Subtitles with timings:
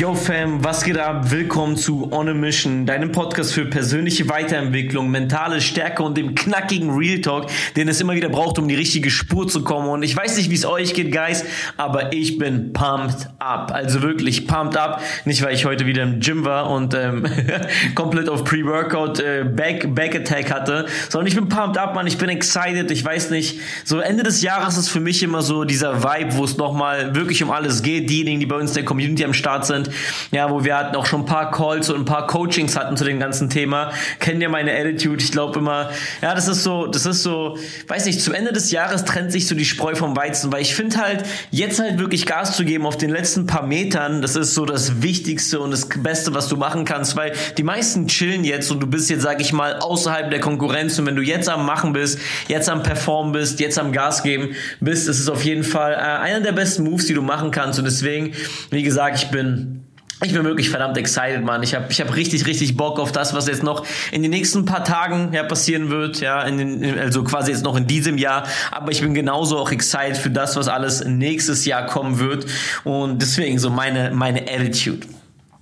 [0.00, 1.30] Yo Fam, was geht ab?
[1.30, 6.88] Willkommen zu On a Mission, deinem Podcast für persönliche Weiterentwicklung, mentale Stärke und dem knackigen
[6.88, 9.90] Real Talk, den es immer wieder braucht, um die richtige Spur zu kommen.
[9.90, 11.44] Und ich weiß nicht, wie es euch geht, Guys,
[11.76, 13.72] aber ich bin pumped up.
[13.74, 15.02] Also wirklich pumped up.
[15.26, 17.26] Nicht, weil ich heute wieder im Gym war und ähm,
[17.94, 22.06] komplett auf Pre-Workout äh, Back, Back Attack hatte, sondern ich bin pumped up, man.
[22.06, 22.90] Ich bin excited.
[22.90, 26.44] Ich weiß nicht, so Ende des Jahres ist für mich immer so dieser Vibe, wo
[26.44, 28.08] es nochmal wirklich um alles geht.
[28.08, 29.94] Diejenigen, die bei uns in der Community am Start sind, sind,
[30.30, 33.04] ja, wo wir hatten auch schon ein paar Calls und ein paar Coachings hatten zu
[33.04, 33.92] dem ganzen Thema.
[34.18, 35.22] Kennen ja meine Attitude.
[35.22, 35.90] Ich glaube immer,
[36.22, 39.46] ja, das ist so, das ist so, weiß nicht, zum Ende des Jahres trennt sich
[39.46, 42.86] so die Spreu vom Weizen, weil ich finde halt, jetzt halt wirklich Gas zu geben
[42.86, 46.56] auf den letzten paar Metern, das ist so das Wichtigste und das Beste, was du
[46.56, 50.30] machen kannst, weil die meisten chillen jetzt und du bist jetzt, sag ich mal, außerhalb
[50.30, 53.92] der Konkurrenz und wenn du jetzt am Machen bist, jetzt am Performen bist, jetzt am
[53.92, 57.22] Gas geben bist, das ist auf jeden Fall äh, einer der besten Moves, die du
[57.22, 58.32] machen kannst und deswegen,
[58.70, 59.84] wie gesagt, ich bin
[60.22, 61.62] ich bin wirklich verdammt excited, Mann.
[61.62, 64.64] Ich habe ich hab richtig, richtig Bock auf das, was jetzt noch in den nächsten
[64.64, 66.20] paar Tagen ja, passieren wird.
[66.20, 68.44] Ja, in den, also quasi jetzt noch in diesem Jahr.
[68.70, 72.46] Aber ich bin genauso auch excited für das, was alles nächstes Jahr kommen wird.
[72.84, 75.06] Und deswegen so meine, meine Attitude.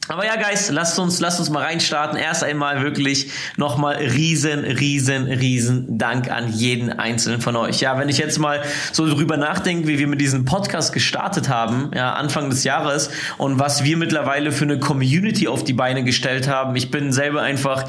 [0.08, 2.18] Aber ja, Guys, lasst uns, lasst uns mal reinstarten.
[2.18, 7.80] Erst einmal wirklich nochmal riesen, riesen, riesen Dank an jeden einzelnen von euch.
[7.80, 11.90] Ja, wenn ich jetzt mal so drüber nachdenke, wie wir mit diesem Podcast gestartet haben,
[11.94, 16.48] ja, Anfang des Jahres und was wir mittlerweile für eine Community auf die Beine gestellt
[16.48, 16.74] haben.
[16.74, 17.84] Ich bin selber einfach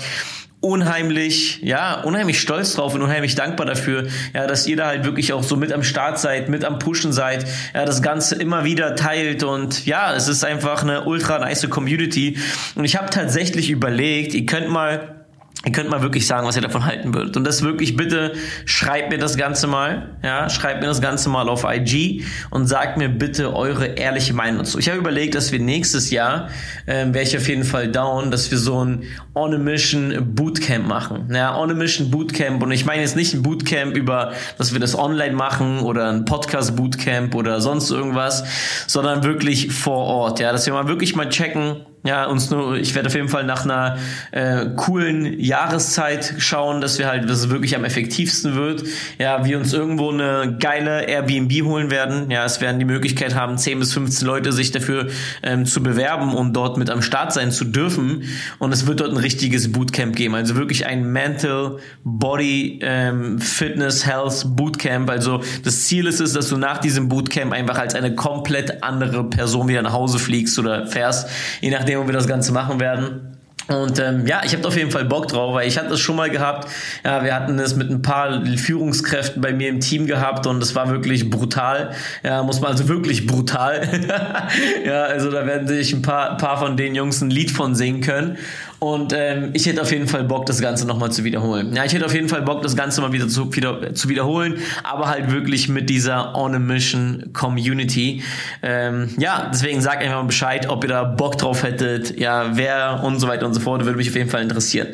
[0.62, 5.32] unheimlich, ja, unheimlich stolz drauf und unheimlich dankbar dafür, ja, dass ihr da halt wirklich
[5.32, 8.96] auch so mit am Start seid, mit am Pushen seid, ja, das Ganze immer wieder
[8.96, 12.38] teilt und ja, es ist einfach eine ultra nice Community.
[12.76, 15.19] Und ich habe tatsächlich überlegt, ihr könnt mal
[15.66, 17.36] Ihr könnt mal wirklich sagen, was ihr davon halten würdet.
[17.36, 18.32] Und das wirklich bitte,
[18.64, 22.98] schreibt mir das Ganze mal, ja, schreibt mir das Ganze mal auf IG und sagt
[22.98, 24.80] mir bitte eure ehrliche Meinung dazu.
[24.80, 26.48] Ich habe überlegt, dass wir nächstes Jahr,
[26.88, 29.04] ähm, wäre ich auf jeden Fall down, dass wir so ein
[29.36, 31.30] On a Mission Bootcamp machen.
[31.34, 32.64] Ja, On a Mission Bootcamp.
[32.64, 36.24] Und ich meine jetzt nicht ein Bootcamp über, dass wir das online machen oder ein
[36.24, 38.46] Podcast Bootcamp oder sonst irgendwas,
[38.88, 40.40] sondern wirklich vor Ort.
[40.40, 43.44] Ja, dass wir mal wirklich mal checken, ja, uns nur, ich werde auf jeden Fall
[43.44, 43.98] nach einer
[44.32, 48.84] äh, coolen Jahreszeit schauen, dass wir halt, dass es wirklich am effektivsten wird.
[49.18, 52.32] Ja, wir uns irgendwo eine geile Airbnb holen werden.
[52.32, 55.08] Ja, es werden die Möglichkeit haben, 10 bis 15 Leute sich dafür
[55.44, 58.24] ähm, zu bewerben und dort mit am Start sein zu dürfen.
[58.60, 60.36] Und es wird dort ein richtiges Bootcamp geben.
[60.36, 65.10] Also wirklich ein Mental Body ähm, Fitness Health Bootcamp.
[65.10, 69.30] Also das Ziel ist es, dass du nach diesem Bootcamp einfach als eine komplett andere
[69.30, 71.28] Person wieder nach Hause fliegst oder fährst,
[71.60, 73.36] je nachdem nachdem wir das Ganze machen werden.
[73.68, 76.16] Und ähm, ja, ich habe auf jeden Fall Bock drauf, weil ich hatte das schon
[76.16, 76.68] mal gehabt.
[77.06, 80.74] Ja, wir hatten es mit ein paar Führungskräften bei mir im Team gehabt und es
[80.74, 81.92] war wirklich brutal.
[82.24, 83.88] Ja, muss man also wirklich brutal.
[84.86, 88.02] ja, also da werden sich ein paar, paar von den Jungs ein Lied von singen
[88.02, 88.38] können.
[88.80, 91.76] Und ähm, ich hätte auf jeden Fall Bock, das Ganze nochmal zu wiederholen.
[91.76, 94.60] Ja, ich hätte auf jeden Fall Bock, das Ganze mal wieder zu, wieder, zu wiederholen,
[94.84, 98.24] aber halt wirklich mit dieser On a Mission Community.
[98.64, 103.02] Ähm, ja, deswegen sagt einfach mal Bescheid, ob ihr da Bock drauf hättet, ja, wer
[103.04, 104.88] und so weiter und so fort, würde mich auf jeden Fall interessieren.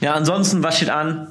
[0.00, 1.28] Ja, ansonsten, was steht an?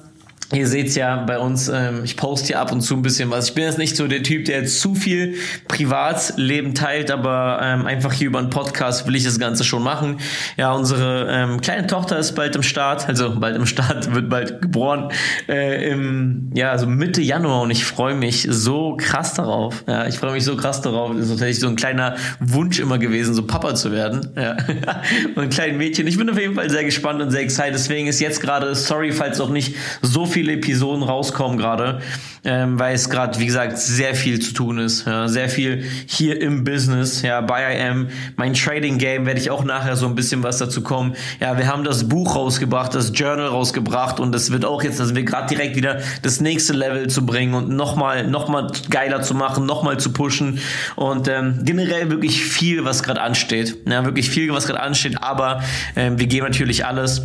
[0.54, 3.50] Ihr seht's ja bei uns, ähm, ich poste hier ab und zu ein bisschen was.
[3.50, 5.36] Ich bin jetzt nicht so der Typ, der jetzt zu viel
[5.68, 10.22] Privatleben teilt, aber ähm, einfach hier über einen Podcast will ich das Ganze schon machen.
[10.56, 14.62] Ja, unsere ähm, kleine Tochter ist bald im Start, also bald im Start, wird bald
[14.62, 15.12] geboren,
[15.50, 19.84] äh, im, ja, also Mitte Januar und ich freue mich so krass darauf.
[19.86, 21.12] Ja, ich freue mich so krass darauf.
[21.12, 24.30] Das ist tatsächlich so ein kleiner Wunsch immer gewesen, so Papa zu werden.
[24.38, 24.56] Ja.
[25.36, 26.08] und ein kleines Mädchen.
[26.08, 27.74] Ich bin auf jeden Fall sehr gespannt und sehr excited.
[27.74, 32.00] Deswegen ist jetzt gerade, sorry, falls auch nicht so viel viele Episoden rauskommen gerade,
[32.44, 35.08] ähm, weil es gerade, wie gesagt, sehr viel zu tun ist.
[35.08, 38.10] Ja, sehr viel hier im Business, ja, bei IM.
[38.36, 41.16] Mein Trading Game werde ich auch nachher so ein bisschen was dazu kommen.
[41.40, 45.16] Ja, wir haben das Buch rausgebracht, das Journal rausgebracht und das wird auch jetzt, also
[45.16, 49.66] wir gerade direkt wieder das nächste Level zu bringen und nochmal, nochmal geiler zu machen,
[49.66, 50.60] nochmal zu pushen
[50.96, 53.76] und ähm, generell wirklich viel, was gerade ansteht.
[53.90, 55.64] Ja, wirklich viel, was gerade ansteht, aber
[55.96, 57.24] ähm, wir geben natürlich alles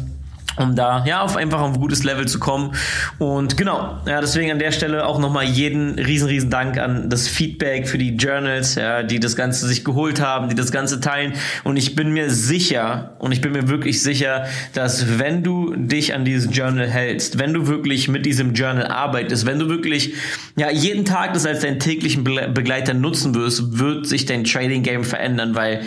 [0.56, 2.74] um da ja auf einfach ein gutes Level zu kommen.
[3.18, 7.28] Und genau ja deswegen an der Stelle auch nochmal jeden riesen riesen Dank an das
[7.28, 11.34] Feedback für die Journals ja, die das Ganze sich geholt haben die das Ganze teilen.
[11.64, 16.14] Und ich bin mir sicher und ich bin mir wirklich sicher dass wenn du dich
[16.14, 20.14] an dieses Journal hältst wenn du wirklich mit diesem Journal arbeitest wenn du wirklich
[20.56, 25.04] ja jeden Tag das als deinen täglichen Begleiter nutzen wirst wird sich dein Trading Game
[25.04, 25.82] verändern weil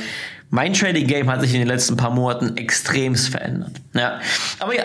[0.56, 3.74] mein Trading Game hat sich in den letzten paar Monaten extremst verändert.
[3.94, 4.22] Ja.
[4.60, 4.84] Aber ja,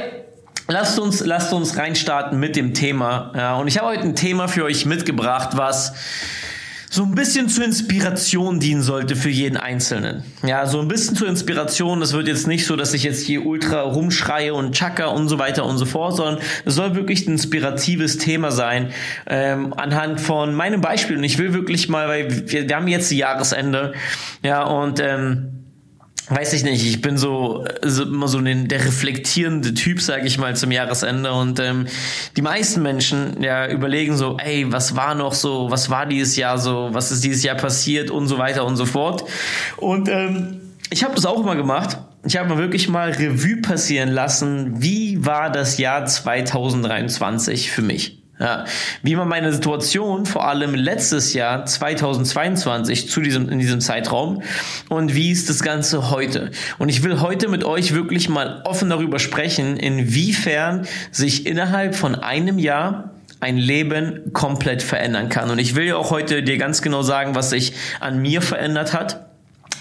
[0.66, 3.32] lasst uns, lasst uns reinstarten mit dem Thema.
[3.36, 5.92] Ja, und ich habe heute ein Thema für euch mitgebracht, was
[6.92, 10.24] so ein bisschen zur Inspiration dienen sollte für jeden Einzelnen.
[10.44, 12.00] Ja, so ein bisschen zur Inspiration.
[12.00, 15.38] Das wird jetzt nicht so, dass ich jetzt hier ultra rumschreie und chaka und so
[15.38, 18.90] weiter und so fort, sondern es soll wirklich ein inspiratives Thema sein,
[19.28, 21.16] ähm, anhand von meinem Beispiel.
[21.16, 23.92] Und ich will wirklich mal, weil wir, wir haben jetzt Jahresende,
[24.42, 25.59] ja, und ähm,
[26.30, 30.38] weiß ich nicht, ich bin so, so immer so den, der reflektierende Typ, sage ich
[30.38, 31.32] mal, zum Jahresende.
[31.32, 31.86] Und ähm,
[32.36, 36.56] die meisten Menschen ja überlegen so, ey, was war noch so, was war dieses Jahr
[36.58, 39.24] so, was ist dieses Jahr passiert und so weiter und so fort.
[39.76, 40.60] Und ähm,
[40.90, 41.98] ich habe das auch immer gemacht.
[42.24, 48.19] Ich habe mal wirklich mal Revue passieren lassen, wie war das Jahr 2023 für mich.
[48.40, 48.64] Ja,
[49.02, 54.42] wie man meine Situation vor allem letztes Jahr 2022 zu diesem in diesem Zeitraum
[54.88, 56.50] und wie ist das Ganze heute?
[56.78, 62.14] Und ich will heute mit euch wirklich mal offen darüber sprechen, inwiefern sich innerhalb von
[62.14, 63.10] einem Jahr
[63.40, 65.50] ein Leben komplett verändern kann.
[65.50, 68.94] Und ich will ja auch heute dir ganz genau sagen, was sich an mir verändert
[68.94, 69.29] hat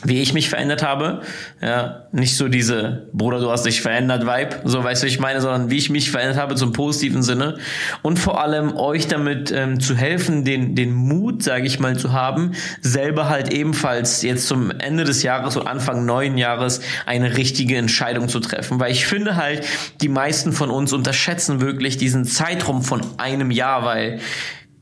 [0.03, 1.21] wie ich mich verändert habe.
[1.61, 5.41] Ja, nicht so diese Bruder, du hast dich verändert Vibe, so weißt du, ich meine,
[5.41, 7.57] sondern wie ich mich verändert habe zum positiven Sinne
[8.01, 12.13] und vor allem euch damit ähm, zu helfen, den den Mut, sage ich mal, zu
[12.13, 17.77] haben, selber halt ebenfalls jetzt zum Ende des Jahres und Anfang neuen Jahres eine richtige
[17.77, 19.65] Entscheidung zu treffen, weil ich finde halt,
[20.01, 24.19] die meisten von uns unterschätzen wirklich diesen Zeitraum von einem Jahr, weil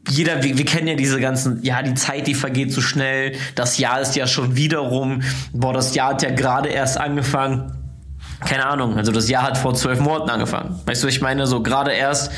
[0.09, 3.77] jeder, wir, wir kennen ja diese ganzen, ja, die Zeit, die vergeht so schnell, das
[3.77, 5.21] Jahr ist ja schon wieder rum,
[5.53, 7.73] boah, das Jahr hat ja gerade erst angefangen.
[8.39, 10.79] Keine Ahnung, also das Jahr hat vor zwölf Monaten angefangen.
[10.85, 12.31] Weißt du, ich meine, so gerade erst,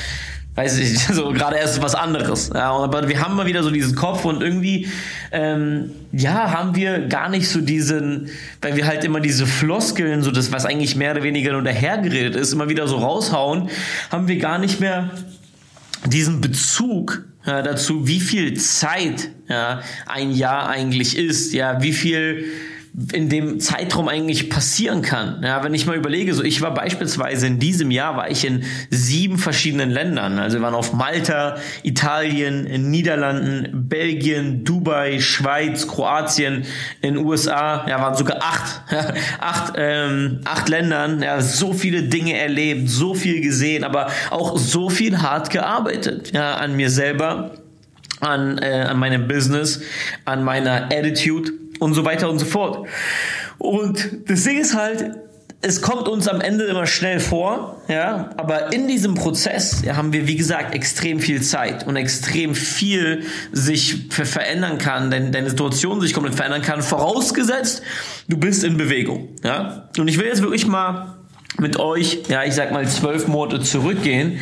[0.55, 2.51] weiß ich, so gerade erst was anderes.
[2.53, 4.87] Ja, aber wir haben mal wieder so diesen Kopf und irgendwie,
[5.31, 8.29] ähm, ja, haben wir gar nicht so diesen,
[8.61, 12.35] weil wir halt immer diese Floskeln, so das, was eigentlich mehr oder weniger nur dahergeredet
[12.35, 13.69] ist, immer wieder so raushauen,
[14.09, 15.11] haben wir gar nicht mehr
[16.05, 22.45] diesen Bezug dazu, wie viel Zeit ja, ein Jahr eigentlich ist, ja, wie viel
[23.13, 25.41] in dem Zeitraum eigentlich passieren kann.
[25.43, 28.63] Ja, wenn ich mal überlege, so ich war beispielsweise in diesem Jahr war ich in
[28.89, 30.37] sieben verschiedenen Ländern.
[30.37, 36.65] Also wir waren auf Malta, Italien, in Niederlanden, Belgien, Dubai, Schweiz, Kroatien,
[37.01, 37.87] in USA.
[37.87, 38.81] Ja, waren sogar acht,
[39.39, 41.21] acht, ähm, acht Ländern.
[41.21, 46.31] Ja, so viele Dinge erlebt, so viel gesehen, aber auch so viel hart gearbeitet.
[46.33, 47.51] Ja, an mir selber,
[48.19, 49.81] an, äh, an meinem Business,
[50.25, 52.87] an meiner Attitude und so weiter und so fort.
[53.57, 55.11] Und das Ding ist halt,
[55.61, 60.25] es kommt uns am Ende immer schnell vor, ja, aber in diesem Prozess haben wir,
[60.25, 66.13] wie gesagt, extrem viel Zeit und extrem viel sich verändern kann, denn deine Situation sich
[66.13, 67.81] komplett verändern kann, vorausgesetzt,
[68.29, 69.89] du bist in Bewegung, ja.
[69.97, 71.18] Und ich will jetzt wirklich mal
[71.59, 74.39] mit euch, ja, ich sag mal zwölf Monate zurückgehen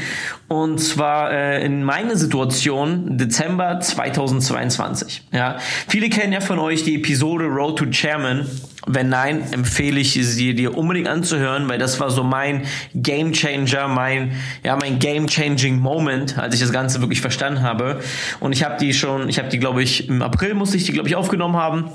[0.47, 5.23] und zwar äh, in meine Situation Dezember 2022.
[5.33, 8.47] Ja, viele kennen ja von euch die Episode Road to Chairman.
[8.89, 12.63] Wenn nein, empfehle ich sie dir unbedingt anzuhören, weil das war so mein
[12.95, 14.31] Game Changer, mein
[14.63, 17.99] ja mein Game Changing Moment, als ich das Ganze wirklich verstanden habe.
[18.39, 20.93] Und ich habe die schon, ich habe die glaube ich im April musste ich die
[20.93, 21.91] glaube ich aufgenommen haben.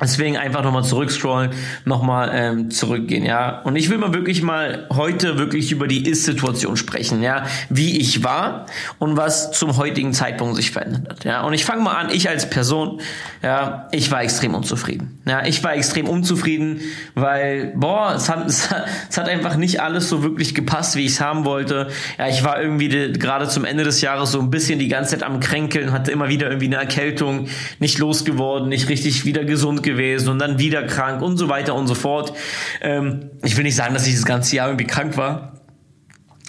[0.00, 1.50] Deswegen einfach nochmal zurückscrollen,
[1.84, 3.60] nochmal ähm, zurückgehen, ja.
[3.62, 8.24] Und ich will mal wirklich mal heute wirklich über die Ist-Situation sprechen, ja, wie ich
[8.24, 8.66] war
[8.98, 11.42] und was zum heutigen Zeitpunkt sich verändert hat, ja.
[11.42, 13.00] Und ich fange mal an, ich als Person,
[13.42, 15.46] ja, ich war extrem unzufrieden, ja.
[15.46, 16.80] Ich war extrem unzufrieden,
[17.14, 21.04] weil, boah, es hat, es hat, es hat einfach nicht alles so wirklich gepasst, wie
[21.04, 21.88] ich es haben wollte.
[22.18, 25.22] Ja, ich war irgendwie gerade zum Ende des Jahres so ein bisschen die ganze Zeit
[25.22, 27.46] am Kränkeln, hatte immer wieder irgendwie eine Erkältung,
[27.78, 31.86] nicht losgeworden, nicht richtig wieder gesund gewesen und dann wieder krank und so weiter und
[31.86, 32.32] so fort.
[32.80, 35.54] Ähm, ich will nicht sagen, dass ich das ganze Jahr irgendwie krank war.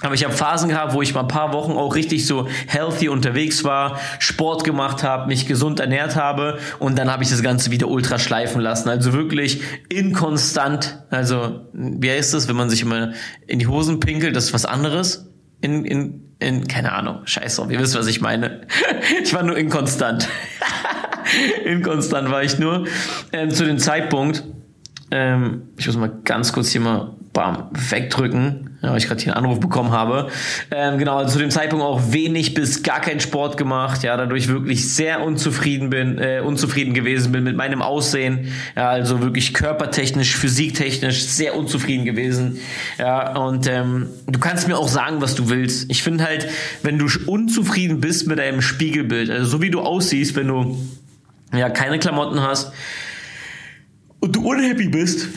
[0.01, 3.07] Aber ich habe Phasen gehabt, wo ich mal ein paar Wochen auch richtig so healthy
[3.07, 7.71] unterwegs war, Sport gemacht habe, mich gesund ernährt habe und dann habe ich das Ganze
[7.71, 8.89] wieder ultra schleifen lassen.
[8.89, 11.03] Also wirklich inkonstant.
[11.09, 13.13] Also wie heißt das, wenn man sich immer
[13.47, 15.31] in die Hosen pinkelt, das ist was anderes.
[15.61, 18.67] In, in, in, keine Ahnung, scheiß drauf, ihr wisst, was ich meine.
[19.23, 20.27] ich war nur inkonstant.
[21.65, 22.85] inkonstant war ich nur.
[23.31, 24.43] Ähm, zu dem Zeitpunkt,
[25.11, 29.35] ähm, ich muss mal ganz kurz hier mal bam, wegdrücken, ja, weil ich gerade hier
[29.35, 30.29] einen Anruf bekommen habe.
[30.71, 34.47] Ähm, genau, also zu dem Zeitpunkt auch wenig bis gar keinen Sport gemacht, ja, dadurch
[34.47, 40.35] wirklich sehr unzufrieden bin, äh, unzufrieden gewesen bin mit meinem Aussehen, ja, also wirklich körpertechnisch,
[40.37, 42.59] physiktechnisch sehr unzufrieden gewesen,
[42.97, 45.91] ja, und ähm, du kannst mir auch sagen, was du willst.
[45.91, 46.47] Ich finde halt,
[46.83, 50.77] wenn du unzufrieden bist mit deinem Spiegelbild, also so wie du aussiehst, wenn du
[51.53, 52.71] ja keine Klamotten hast
[54.19, 55.27] und du unhappy bist,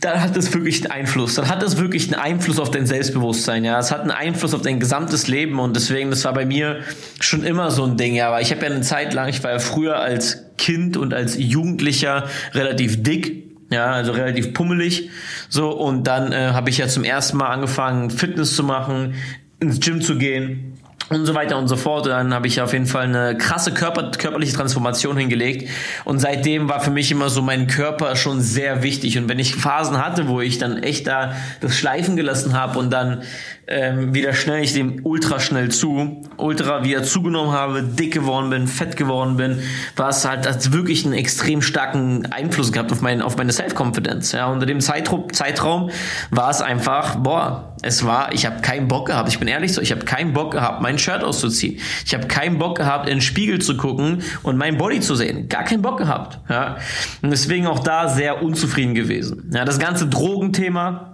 [0.00, 1.34] dann hat es wirklich einen Einfluss.
[1.34, 3.78] Dann hat es wirklich einen Einfluss auf dein Selbstbewusstsein, ja.
[3.78, 6.80] Es hat einen Einfluss auf dein gesamtes Leben und deswegen, das war bei mir
[7.20, 8.28] schon immer so ein Ding, ja.
[8.28, 11.36] Aber ich habe ja eine Zeit lang, ich war ja früher als Kind und als
[11.38, 15.08] Jugendlicher relativ dick, ja, also relativ pummelig,
[15.48, 19.14] so und dann äh, habe ich ja zum ersten Mal angefangen, Fitness zu machen,
[19.58, 20.73] ins Gym zu gehen
[21.10, 22.06] und so weiter und so fort.
[22.06, 25.68] Und dann habe ich auf jeden Fall eine krasse Körper, körperliche Transformation hingelegt.
[26.04, 29.18] Und seitdem war für mich immer so mein Körper schon sehr wichtig.
[29.18, 32.90] Und wenn ich Phasen hatte, wo ich dann echt da das Schleifen gelassen habe und
[32.90, 33.22] dann
[33.66, 38.66] ähm, wieder schnell ich dem ultra schnell zu, ultra wieder zugenommen habe, dick geworden bin,
[38.66, 39.60] fett geworden bin,
[39.96, 44.32] war es halt hat wirklich einen extrem starken Einfluss gehabt auf, mein, auf meine Self-Confidence.
[44.32, 45.90] Ja, unter dem Zeitraum, Zeitraum
[46.30, 49.80] war es einfach, boah, es war, ich habe keinen Bock gehabt, ich bin ehrlich so,
[49.80, 51.78] ich habe keinen Bock gehabt, mein Shirt auszuziehen.
[52.04, 55.48] Ich habe keinen Bock gehabt, in den Spiegel zu gucken und mein Body zu sehen.
[55.48, 56.38] Gar keinen Bock gehabt.
[56.48, 56.76] Ja.
[57.22, 59.50] Und deswegen auch da sehr unzufrieden gewesen.
[59.52, 61.13] Ja, das ganze Drogenthema,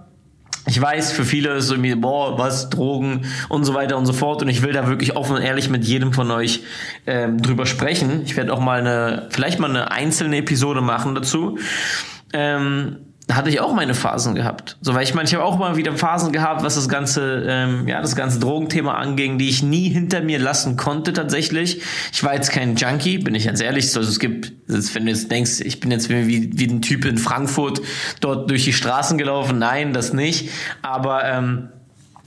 [0.67, 4.41] ich weiß, für viele ist irgendwie, boah, was, Drogen und so weiter und so fort.
[4.41, 6.61] Und ich will da wirklich offen und ehrlich mit jedem von euch
[7.07, 8.21] ähm, drüber sprechen.
[8.25, 11.57] Ich werde auch mal eine, vielleicht mal eine einzelne Episode machen dazu.
[12.33, 12.97] Ähm,
[13.31, 14.75] da hatte ich auch meine Phasen gehabt.
[14.81, 17.87] So, weil ich meine, ich habe auch mal wieder Phasen gehabt, was das ganze, ähm,
[17.87, 21.81] ja, das ganze Drogenthema anging, die ich nie hinter mir lassen konnte tatsächlich.
[22.11, 23.85] Ich war jetzt kein Junkie, bin ich ganz ehrlich.
[23.95, 27.17] Also es gibt, wenn du jetzt denkst, ich bin jetzt wie, wie ein Typ in
[27.17, 27.81] Frankfurt
[28.19, 30.49] dort durch die Straßen gelaufen, nein, das nicht.
[30.81, 31.69] Aber ähm,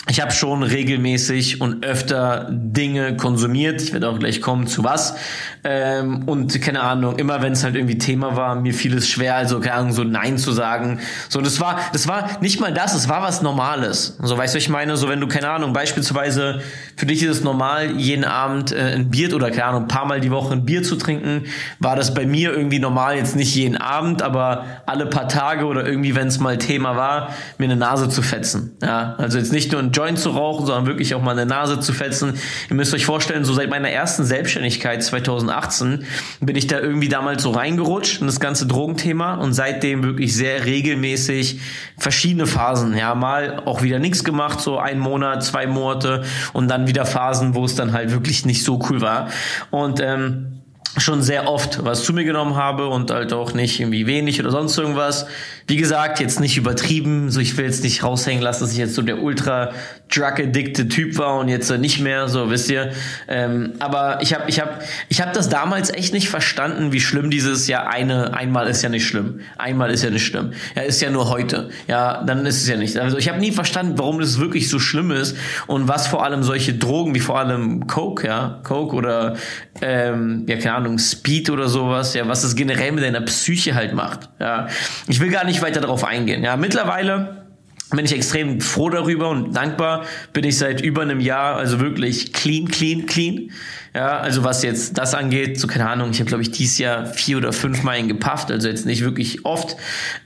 [0.07, 3.81] ich habe schon regelmäßig und öfter Dinge konsumiert.
[3.81, 5.17] Ich werde auch gleich kommen zu was.
[5.65, 9.37] Ähm, und keine Ahnung, immer wenn es halt irgendwie Thema war, mir fiel es schwer,
[9.37, 11.01] also keine Ahnung, so Nein zu sagen.
[11.31, 14.19] So, das war, das war nicht mal das, es war was Normales.
[14.21, 16.61] So, weißt du, ich meine, so wenn du, keine Ahnung, beispielsweise,
[16.97, 20.05] für dich ist es normal, jeden Abend äh, ein Bier oder keine Ahnung, ein paar
[20.05, 21.45] Mal die Woche ein Bier zu trinken,
[21.79, 25.87] war das bei mir irgendwie normal, jetzt nicht jeden Abend, aber alle paar Tage oder
[25.87, 28.77] irgendwie, wenn es mal Thema war, mir eine Nase zu fetzen.
[28.83, 31.81] Ja, also jetzt nicht nur ein Joint zu rauchen, sondern wirklich auch mal eine Nase
[31.81, 32.35] zu fetzen.
[32.69, 36.05] Ihr müsst euch vorstellen, so seit meiner ersten Selbstständigkeit 2018
[36.41, 40.65] bin ich da irgendwie damals so reingerutscht in das ganze Drogenthema und seitdem wirklich sehr
[40.65, 41.61] regelmäßig
[41.97, 42.97] verschiedene Phasen.
[42.97, 47.55] Ja, mal auch wieder nichts gemacht, so ein Monat, zwei Monate und dann wieder Phasen,
[47.55, 49.29] wo es dann halt wirklich nicht so cool war.
[49.71, 50.64] Und ähm,
[50.97, 54.51] schon sehr oft was zu mir genommen habe und halt auch nicht irgendwie wenig oder
[54.51, 55.27] sonst irgendwas.
[55.67, 58.95] Wie gesagt, jetzt nicht übertrieben, so ich will jetzt nicht raushängen lassen, dass ich jetzt
[58.95, 59.73] so der ultra
[60.15, 62.93] drug-addicted Typ war und jetzt nicht mehr, so wisst ihr.
[63.29, 67.31] Ähm, aber ich habe ich hab, ich hab das damals echt nicht verstanden, wie schlimm
[67.31, 71.01] dieses ja eine einmal ist ja nicht schlimm, einmal ist ja nicht schlimm, ja ist
[71.01, 72.97] ja nur heute, ja dann ist es ja nicht.
[72.99, 75.37] Also ich habe nie verstanden, warum das wirklich so schlimm ist
[75.67, 79.37] und was vor allem solche Drogen wie vor allem Coke, ja Coke oder
[79.81, 83.95] ähm, ja keine Ahnung Speed oder sowas, ja was das generell mit deiner Psyche halt
[83.95, 84.29] macht.
[84.41, 84.69] Ja,
[85.09, 86.43] ich will gar nicht weiter darauf eingehen.
[86.43, 87.45] Ja, mittlerweile
[87.91, 90.05] bin ich extrem froh darüber und dankbar.
[90.33, 93.51] Bin ich seit über einem Jahr, also wirklich clean, clean, clean.
[93.95, 97.07] Ja, also was jetzt das angeht, so keine Ahnung, ich habe glaube ich dieses Jahr
[97.07, 99.77] vier oder fünf Mal gepafft, also jetzt nicht wirklich oft.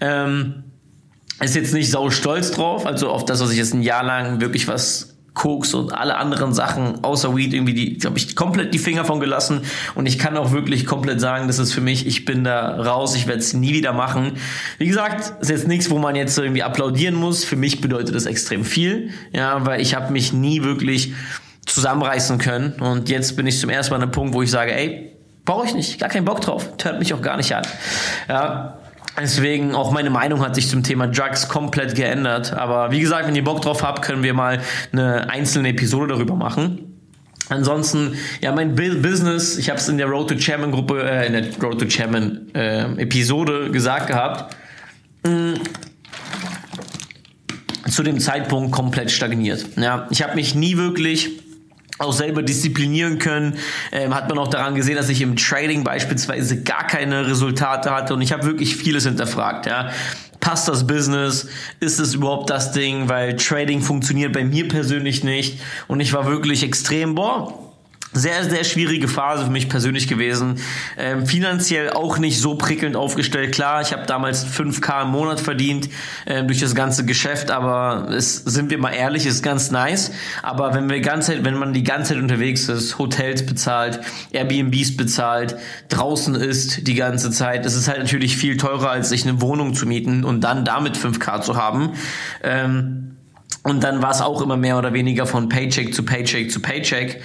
[0.01, 0.65] Ähm,
[1.41, 4.41] ist jetzt nicht sau stolz drauf, also auf das, was ich jetzt ein Jahr lang
[4.41, 8.79] wirklich was Koks und alle anderen Sachen außer Weed irgendwie die, habe ich komplett die
[8.79, 9.63] Finger von gelassen
[9.95, 13.15] und ich kann auch wirklich komplett sagen, das ist für mich, ich bin da raus,
[13.15, 14.33] ich werde es nie wieder machen.
[14.79, 17.45] Wie gesagt, ist jetzt nichts, wo man jetzt irgendwie applaudieren muss.
[17.45, 21.15] Für mich bedeutet das extrem viel, ja, weil ich habe mich nie wirklich
[21.67, 24.75] zusammenreißen können und jetzt bin ich zum ersten Mal an einem Punkt, wo ich sage,
[24.75, 25.13] ey,
[25.45, 27.63] brauche ich nicht, gar keinen Bock drauf, hört mich auch gar nicht an.
[28.29, 28.79] Ja,
[29.21, 32.53] Deswegen auch meine Meinung hat sich zum Thema Drugs komplett geändert.
[32.53, 34.61] Aber wie gesagt, wenn ihr Bock drauf habt, können wir mal
[34.93, 36.89] eine einzelne Episode darüber machen.
[37.49, 41.33] Ansonsten, ja, mein Business, ich habe es in der Road to Chairman Gruppe, äh, in
[41.33, 44.55] der Road to Chairman äh, Episode gesagt gehabt,
[45.25, 45.55] mh, mm,
[47.89, 49.65] zu dem Zeitpunkt komplett stagniert.
[49.77, 51.41] Ja, ich habe mich nie wirklich
[51.99, 53.59] auch selber disziplinieren können.
[53.93, 58.15] Ähm, hat man auch daran gesehen, dass ich im Trading beispielsweise gar keine Resultate hatte
[58.15, 59.67] und ich habe wirklich vieles hinterfragt.
[59.67, 59.91] Ja.
[60.41, 61.49] Passt das Business?
[61.81, 63.09] Ist es überhaupt das Ding?
[63.09, 67.68] Weil Trading funktioniert bei mir persönlich nicht und ich war wirklich extrem, boah,
[68.13, 70.57] sehr, sehr schwierige Phase für mich persönlich gewesen.
[70.97, 73.53] Ähm, finanziell auch nicht so prickelnd aufgestellt.
[73.53, 75.89] Klar, ich habe damals 5K im Monat verdient
[76.27, 80.11] ähm, durch das ganze Geschäft, aber es sind wir mal ehrlich, ist ganz nice.
[80.43, 84.01] Aber wenn wir ganze wenn man die ganze Zeit unterwegs ist, Hotels bezahlt,
[84.33, 85.57] Airbnbs bezahlt,
[85.89, 89.75] draußen ist die ganze Zeit, das ist halt natürlich viel teurer, als sich eine Wohnung
[89.75, 91.93] zu mieten und dann damit 5K zu haben.
[92.43, 93.17] Ähm,
[93.65, 97.21] und dann war es auch immer mehr oder weniger von Paycheck zu Paycheck zu Paycheck.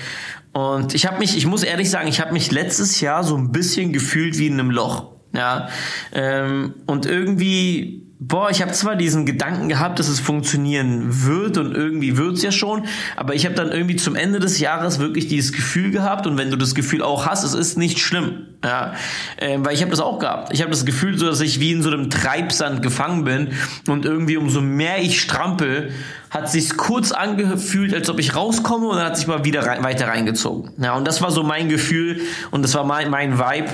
[0.54, 3.52] Und ich habe mich, ich muss ehrlich sagen, ich habe mich letztes Jahr so ein
[3.52, 5.14] bisschen gefühlt wie in einem Loch.
[5.34, 5.68] Ja,
[6.14, 11.76] ähm, und irgendwie boah, ich habe zwar diesen Gedanken gehabt, dass es funktionieren wird und
[11.76, 15.52] irgendwie wird's ja schon, aber ich habe dann irgendwie zum Ende des Jahres wirklich dieses
[15.52, 18.94] Gefühl gehabt und wenn du das Gefühl auch hast, es ist nicht schlimm, ja,
[19.38, 20.54] äh, weil ich habe das auch gehabt.
[20.54, 23.50] Ich habe das Gefühl, so dass ich wie in so einem Treibsand gefangen bin
[23.88, 25.92] und irgendwie umso mehr ich strampel,
[26.30, 29.84] hat sich's kurz angefühlt, als ob ich rauskomme und dann hat sich mal wieder rein,
[29.84, 30.72] weiter reingezogen.
[30.78, 33.70] Ja, und das war so mein Gefühl und das war mein, mein Vibe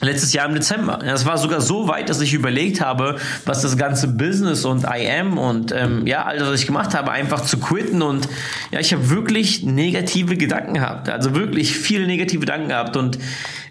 [0.00, 0.98] letztes Jahr im Dezember.
[1.02, 5.38] Es war sogar so weit, dass ich überlegt habe, was das ganze Business und IM
[5.38, 8.02] und ähm, ja, all das, was ich gemacht habe, einfach zu quitten.
[8.02, 8.28] Und
[8.70, 11.08] ja, ich habe wirklich negative Gedanken gehabt.
[11.08, 12.96] Also wirklich viele negative Gedanken gehabt.
[12.96, 13.18] Und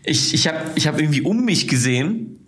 [0.03, 2.39] ich, ich habe ich hab irgendwie um mich gesehen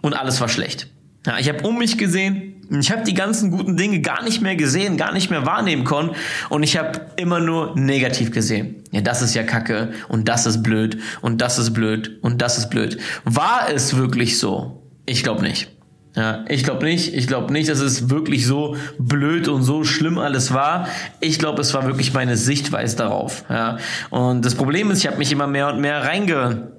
[0.00, 0.88] und alles war schlecht.
[1.26, 4.56] Ja, ich habe um mich gesehen, ich habe die ganzen guten Dinge gar nicht mehr
[4.56, 6.10] gesehen, gar nicht mehr wahrnehmen können
[6.48, 8.82] und ich habe immer nur negativ gesehen.
[8.90, 12.58] Ja, das ist ja Kacke und das ist blöd und das ist blöd und das
[12.58, 12.98] ist blöd.
[13.24, 14.82] War es wirklich so?
[15.06, 15.68] Ich glaube nicht.
[16.14, 17.14] Ja, ich glaube nicht.
[17.14, 20.88] Ich glaube nicht, dass es wirklich so blöd und so schlimm alles war.
[21.20, 23.44] Ich glaube, es war wirklich meine Sichtweise darauf.
[23.48, 23.78] Ja,
[24.10, 26.72] und das Problem ist, ich habe mich immer mehr und mehr reinge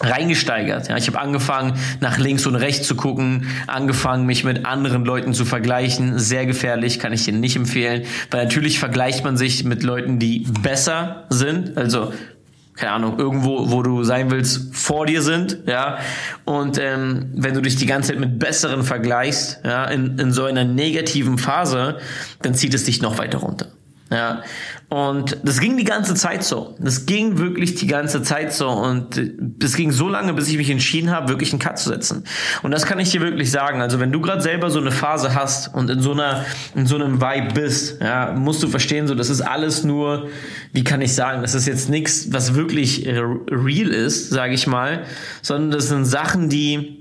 [0.00, 0.88] reingesteigert.
[0.88, 5.34] Ja, ich habe angefangen, nach links und rechts zu gucken, angefangen, mich mit anderen Leuten
[5.34, 6.18] zu vergleichen.
[6.18, 10.46] Sehr gefährlich, kann ich dir nicht empfehlen, weil natürlich vergleicht man sich mit Leuten, die
[10.62, 11.76] besser sind.
[11.76, 12.12] Also
[12.78, 15.98] keine Ahnung, irgendwo, wo du sein willst, vor dir sind, ja.
[16.44, 20.44] Und ähm, wenn du dich die ganze Zeit mit Besseren vergleichst, ja, in, in so
[20.44, 21.98] einer negativen Phase,
[22.40, 23.66] dann zieht es dich noch weiter runter.
[24.10, 24.42] Ja,
[24.88, 26.74] und das ging die ganze Zeit so.
[26.78, 28.68] Das ging wirklich die ganze Zeit so.
[28.70, 29.20] Und
[29.62, 32.24] es ging so lange, bis ich mich entschieden habe, wirklich einen Cut zu setzen.
[32.62, 33.82] Und das kann ich dir wirklich sagen.
[33.82, 36.94] Also wenn du gerade selber so eine Phase hast und in so einer, in so
[36.94, 40.28] einem Vibe bist, ja, musst du verstehen, so, das ist alles nur,
[40.72, 45.04] wie kann ich sagen, das ist jetzt nichts, was wirklich real ist, sage ich mal,
[45.42, 46.97] sondern das sind Sachen, die,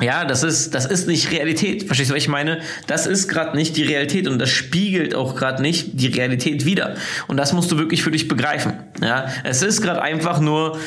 [0.00, 1.84] ja, das ist, das ist nicht Realität.
[1.84, 2.60] Verstehst du, was ich meine?
[2.86, 6.94] Das ist gerade nicht die Realität und das spiegelt auch gerade nicht die Realität wieder.
[7.26, 8.74] Und das musst du wirklich für dich begreifen.
[9.02, 10.78] Ja, es ist gerade einfach nur,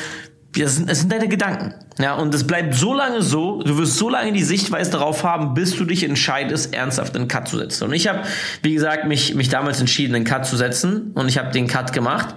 [0.58, 1.74] es sind, sind deine Gedanken.
[1.98, 5.54] Ja, und es bleibt so lange so, du wirst so lange die Sichtweise darauf haben,
[5.54, 7.84] bis du dich entscheidest, ernsthaft einen Cut zu setzen.
[7.84, 8.20] Und ich habe,
[8.62, 11.92] wie gesagt, mich, mich damals entschieden, einen Cut zu setzen und ich habe den Cut
[11.92, 12.34] gemacht.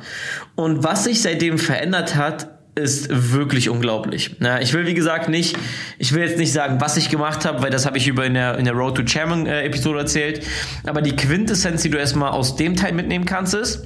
[0.56, 4.36] Und was sich seitdem verändert hat, ist wirklich unglaublich.
[4.42, 5.58] Ja, ich will, wie gesagt, nicht,
[5.98, 8.34] ich will jetzt nicht sagen, was ich gemacht habe, weil das habe ich über in
[8.34, 10.46] der, in der Road to Chairman äh, Episode erzählt.
[10.86, 13.86] Aber die Quintessenz, die du erstmal aus dem Teil mitnehmen kannst, ist,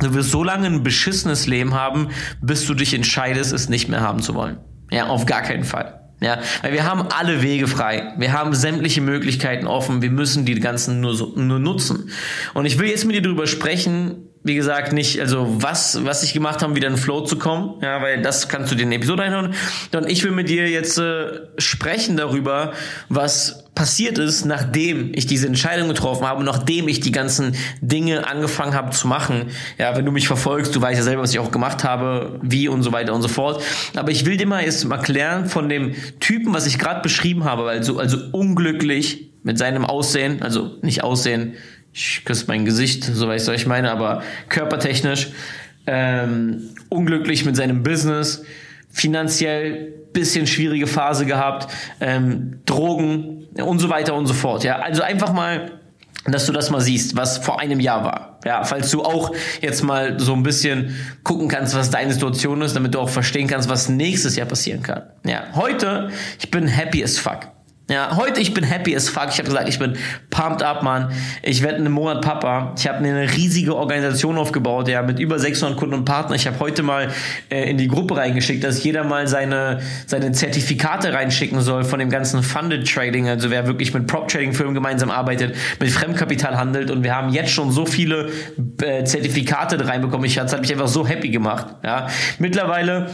[0.00, 2.08] du wirst so lange ein beschissenes Leben haben,
[2.40, 4.58] bis du dich entscheidest, es nicht mehr haben zu wollen.
[4.90, 6.00] Ja, auf gar keinen Fall.
[6.20, 8.14] Ja, weil wir haben alle Wege frei.
[8.16, 10.00] Wir haben sämtliche Möglichkeiten offen.
[10.00, 12.10] Wir müssen die ganzen nur, so, nur nutzen.
[12.54, 16.34] Und ich will jetzt mit dir darüber sprechen, wie gesagt, nicht, also was, was ich
[16.34, 18.98] gemacht habe, wieder in Flow zu kommen, ja, weil das kannst du dir in der
[18.98, 19.54] Episode einhören.
[19.94, 22.74] Und ich will mit dir jetzt äh, sprechen darüber,
[23.08, 28.74] was passiert ist, nachdem ich diese Entscheidung getroffen habe, nachdem ich die ganzen Dinge angefangen
[28.74, 29.46] habe zu machen.
[29.78, 32.68] Ja, wenn du mich verfolgst, du weißt ja selber, was ich auch gemacht habe, wie
[32.68, 33.62] und so weiter und so fort.
[33.96, 37.44] Aber ich will dir mal jetzt mal klären von dem Typen, was ich gerade beschrieben
[37.44, 41.54] habe, also, also unglücklich mit seinem Aussehen, also nicht Aussehen,
[41.94, 45.30] ich küsse mein Gesicht, so du, was ich meine, aber körpertechnisch,
[45.86, 48.42] ähm, unglücklich mit seinem Business,
[48.90, 54.64] finanziell bisschen schwierige Phase gehabt, ähm, Drogen und so weiter und so fort.
[54.64, 55.72] Ja, also einfach mal,
[56.26, 58.38] dass du das mal siehst, was vor einem Jahr war.
[58.44, 62.74] Ja, falls du auch jetzt mal so ein bisschen gucken kannst, was deine Situation ist,
[62.76, 65.02] damit du auch verstehen kannst, was nächstes Jahr passieren kann.
[65.24, 67.53] Ja, heute, ich bin happy as fuck.
[67.90, 69.28] Ja, heute ich bin happy as fuck.
[69.28, 69.98] Ich habe gesagt, ich bin
[70.30, 71.12] pumped up, Mann.
[71.42, 72.72] Ich werde einen Monat Papa.
[72.78, 76.36] Ich habe eine riesige Organisation aufgebaut, ja, mit über 600 Kunden und Partnern.
[76.36, 77.10] Ich habe heute mal
[77.50, 82.08] äh, in die Gruppe reingeschickt, dass jeder mal seine seine Zertifikate reinschicken soll von dem
[82.08, 86.90] ganzen Funded Trading, also wer wirklich mit Prop Trading Firmen gemeinsam arbeitet, mit Fremdkapital handelt
[86.90, 88.30] und wir haben jetzt schon so viele
[88.80, 90.24] äh, Zertifikate reinbekommen.
[90.24, 92.06] Ich das hat mich einfach so happy gemacht, ja.
[92.38, 93.10] Mittlerweile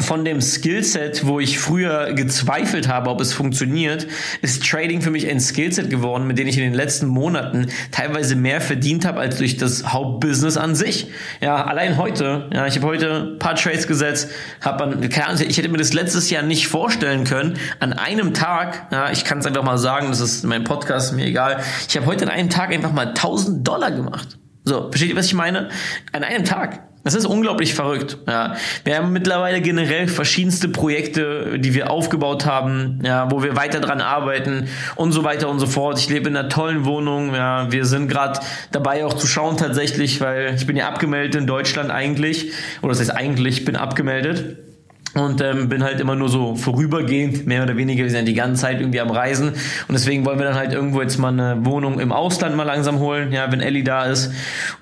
[0.00, 4.06] von dem Skillset, wo ich früher gezweifelt habe, ob es funktioniert,
[4.40, 8.34] ist Trading für mich ein Skillset geworden, mit dem ich in den letzten Monaten teilweise
[8.34, 11.08] mehr verdient habe als durch das Hauptbusiness an sich.
[11.40, 15.78] Ja, allein heute, ja, ich habe heute ein paar Trades gesetzt, habe ich hätte mir
[15.78, 19.78] das letztes Jahr nicht vorstellen können, an einem Tag, ja, ich kann es einfach mal
[19.78, 23.08] sagen, das ist mein Podcast, mir egal, ich habe heute an einem Tag einfach mal
[23.08, 24.38] 1000 Dollar gemacht.
[24.64, 25.70] So, versteht ihr, was ich meine?
[26.12, 26.91] An einem Tag.
[27.04, 28.18] Das ist unglaublich verrückt.
[28.28, 28.54] Ja.
[28.84, 34.00] Wir haben mittlerweile generell verschiedenste Projekte, die wir aufgebaut haben, ja, wo wir weiter dran
[34.00, 35.98] arbeiten und so weiter und so fort.
[35.98, 37.34] Ich lebe in einer tollen Wohnung.
[37.34, 37.72] Ja.
[37.72, 38.38] Wir sind gerade
[38.70, 42.52] dabei auch zu schauen tatsächlich, weil ich bin ja abgemeldet in Deutschland eigentlich.
[42.82, 44.71] Oder das heißt eigentlich, ich bin abgemeldet.
[45.14, 48.34] Und ähm, bin halt immer nur so vorübergehend, mehr oder weniger, wir sind ja die
[48.34, 49.48] ganze Zeit irgendwie am Reisen.
[49.48, 52.98] Und deswegen wollen wir dann halt irgendwo jetzt mal eine Wohnung im Ausland mal langsam
[52.98, 54.32] holen, ja, wenn Ellie da ist.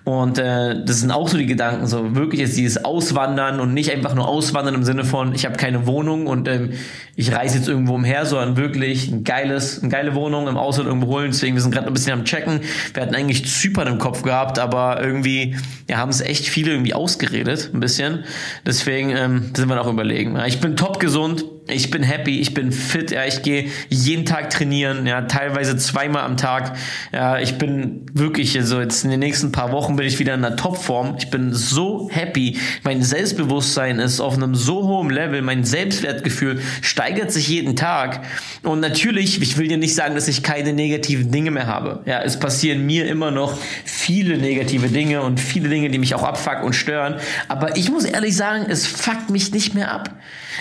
[0.04, 3.92] Und äh, das sind auch so die Gedanken, so wirklich jetzt dieses Auswandern und nicht
[3.92, 6.70] einfach nur Auswandern im Sinne von, ich habe keine Wohnung und ähm,
[7.16, 11.08] ich reise jetzt irgendwo umher, sondern wirklich ein geiles, eine geile Wohnung im Ausland irgendwo
[11.08, 12.60] holen, deswegen wir sind gerade ein bisschen am checken,
[12.94, 15.56] wir hatten eigentlich Zypern im Kopf gehabt, aber irgendwie,
[15.88, 18.24] ja, haben es echt viele irgendwie ausgeredet, ein bisschen,
[18.64, 20.46] deswegen ähm, sind wir noch überlegen deswegen.
[20.46, 24.50] Ich bin top gesund, ich bin happy, ich bin fit, ja, ich gehe jeden Tag
[24.50, 26.76] trainieren, ja, teilweise zweimal am Tag.
[27.12, 30.44] Ja, ich bin wirklich, also jetzt in den nächsten paar Wochen bin ich wieder in
[30.44, 31.16] einer Topform.
[31.18, 32.59] Ich bin so happy.
[32.83, 38.24] Mein Selbstbewusstsein ist auf einem so hohen Level, mein Selbstwertgefühl steigert sich jeden Tag.
[38.62, 42.02] Und natürlich, ich will dir nicht sagen, dass ich keine negativen Dinge mehr habe.
[42.06, 46.22] Ja, es passieren mir immer noch viele negative Dinge und viele Dinge, die mich auch
[46.22, 47.16] abfucken und stören.
[47.48, 50.11] Aber ich muss ehrlich sagen, es fuckt mich nicht mehr ab.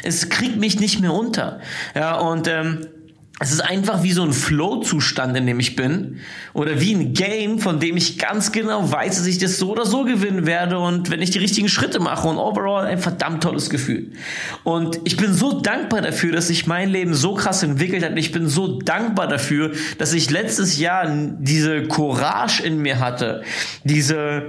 [0.03, 1.59] Es kriegt mich nicht mehr unter.
[1.95, 2.87] Ja, und ähm,
[3.41, 6.19] es ist einfach wie so ein Flow-Zustand, in dem ich bin.
[6.53, 9.85] Oder wie ein Game, von dem ich ganz genau weiß, dass ich das so oder
[9.85, 10.77] so gewinnen werde.
[10.77, 14.11] Und wenn ich die richtigen Schritte mache und overall ein verdammt tolles Gefühl.
[14.65, 18.11] Und ich bin so dankbar dafür, dass sich mein Leben so krass entwickelt hat.
[18.11, 21.07] Und ich bin so dankbar dafür, dass ich letztes Jahr
[21.39, 23.43] diese Courage in mir hatte.
[23.85, 24.47] Diese,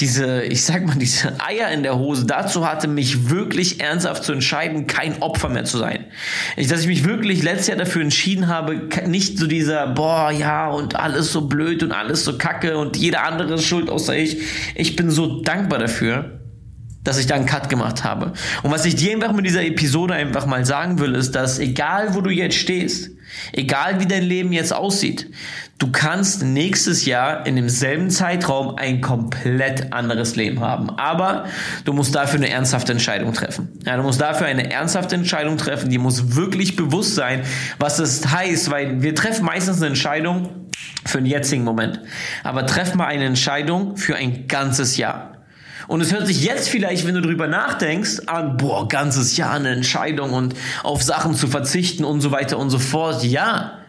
[0.00, 4.32] diese, ich sag mal, diese Eier in der Hose dazu hatte, mich wirklich ernsthaft zu
[4.32, 6.06] entscheiden, kein Opfer mehr zu sein.
[6.56, 10.68] Ich, dass ich mich wirklich letztes Jahr dafür entschieden habe, nicht so dieser, boah, ja,
[10.68, 14.38] und alles so blöd und alles so kacke und jeder andere ist schuld außer ich.
[14.74, 16.40] Ich bin so dankbar dafür,
[17.04, 18.32] dass ich da einen Cut gemacht habe.
[18.62, 22.14] Und was ich dir einfach mit dieser Episode einfach mal sagen will, ist, dass egal
[22.14, 23.10] wo du jetzt stehst,
[23.52, 25.30] egal wie dein Leben jetzt aussieht,
[25.78, 30.90] du kannst nächstes Jahr in demselben Zeitraum ein komplett anderes Leben haben.
[30.90, 31.46] Aber
[31.84, 33.68] du musst dafür eine ernsthafte Entscheidung treffen.
[33.84, 37.42] Ja, du musst dafür eine ernsthafte Entscheidung treffen, die muss wirklich bewusst sein,
[37.78, 40.70] was das heißt, weil wir treffen meistens eine Entscheidung
[41.04, 42.00] für den jetzigen Moment.
[42.42, 45.32] Aber treff mal eine Entscheidung für ein ganzes Jahr.
[45.86, 49.70] Und es hört sich jetzt vielleicht, wenn du drüber nachdenkst, an, boah, ganzes Jahr eine
[49.70, 53.22] Entscheidung und auf Sachen zu verzichten und so weiter und so fort.
[53.22, 53.83] Ja.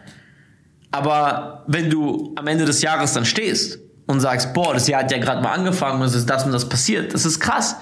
[0.96, 5.12] Aber wenn du am Ende des Jahres dann stehst und sagst, boah, das Jahr hat
[5.12, 7.76] ja gerade mal angefangen und es ist das und das passiert, das ist krass.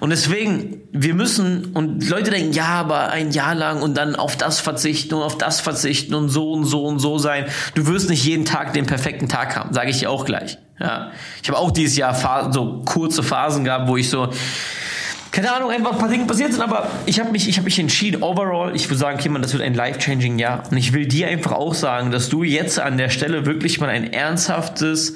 [0.00, 4.36] Und deswegen, wir müssen, und Leute denken, ja, aber ein Jahr lang und dann auf
[4.36, 7.44] das verzichten und auf das verzichten und so und so und so sein.
[7.74, 10.56] Du wirst nicht jeden Tag den perfekten Tag haben, sage ich dir auch gleich.
[10.78, 11.10] Ja.
[11.42, 14.30] Ich habe auch dieses Jahr so kurze Phasen gehabt, wo ich so,
[15.32, 17.78] keine Ahnung, einfach ein paar Dinge passiert sind, aber ich habe mich, ich habe mich
[17.78, 20.64] entschieden, overall, ich würde sagen, okay, man, das wird ein life-changing Jahr.
[20.70, 23.88] Und ich will dir einfach auch sagen, dass du jetzt an der Stelle wirklich mal
[23.88, 25.14] ein ernsthaftes,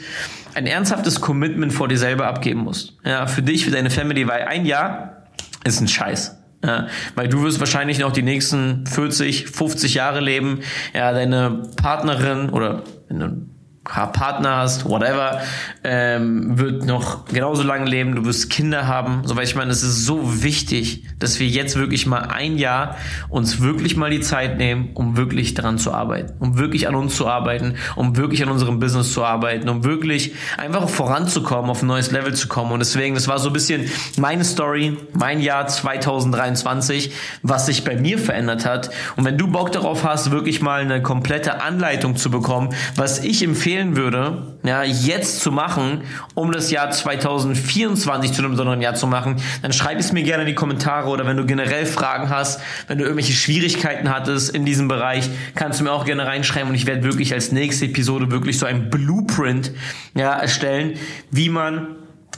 [0.55, 2.95] ein ernsthaftes Commitment vor dir selber abgeben musst.
[3.05, 5.25] Ja, für dich, für deine Family, weil ein Jahr
[5.65, 6.39] ist ein Scheiß.
[6.65, 10.61] Ja, weil du wirst wahrscheinlich noch die nächsten 40, 50 Jahre leben.
[10.95, 13.54] Ja, deine Partnerin oder wenn du
[13.85, 15.41] Partner hast, whatever,
[15.85, 19.23] ähm, wird noch genauso lange leben, du wirst Kinder haben.
[19.25, 22.97] So, weil ich meine, es ist so wichtig, dass wir jetzt wirklich mal ein Jahr
[23.29, 27.15] uns wirklich mal die Zeit nehmen, um wirklich daran zu arbeiten, um wirklich an uns
[27.15, 31.87] zu arbeiten, um wirklich an unserem Business zu arbeiten, um wirklich einfach voranzukommen, auf ein
[31.87, 32.73] neues Level zu kommen.
[32.73, 37.97] Und deswegen, das war so ein bisschen meine Story, mein Jahr 2023, was sich bei
[37.97, 38.91] mir verändert hat.
[39.17, 43.43] Und wenn du Bock darauf hast, wirklich mal eine komplette Anleitung zu bekommen, was ich
[43.43, 46.03] empfehle, empfehlen würde, ja, jetzt zu machen,
[46.35, 50.43] um das Jahr 2024 zu einem besonderen Jahr zu machen, dann schreib es mir gerne
[50.43, 54.65] in die Kommentare oder wenn du generell Fragen hast, wenn du irgendwelche Schwierigkeiten hattest in
[54.65, 58.31] diesem Bereich, kannst du mir auch gerne reinschreiben und ich werde wirklich als nächste Episode
[58.31, 59.73] wirklich so ein Blueprint
[60.15, 60.95] ja, erstellen,
[61.31, 61.89] wie man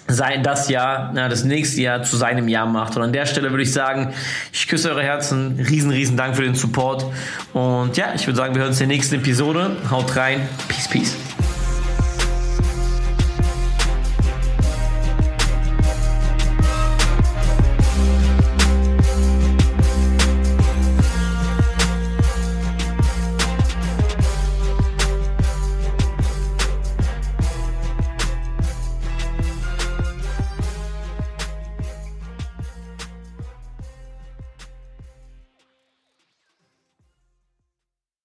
[0.08, 2.96] sein das Jahr, ja, das nächste Jahr zu seinem Jahr macht.
[2.96, 4.12] Und an der Stelle würde ich sagen,
[4.52, 5.58] ich küsse eure Herzen.
[5.68, 7.06] Riesen, riesen Dank für den Support.
[7.52, 9.76] Und ja, ich würde sagen, wir hören uns in der nächsten Episode.
[9.90, 10.48] Haut rein.
[10.68, 11.35] Peace, peace.